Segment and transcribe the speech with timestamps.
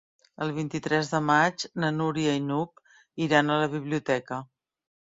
[0.45, 2.85] El vint-i-tres de maig na Núria i n'Hug
[3.29, 4.43] iran a la biblioteca.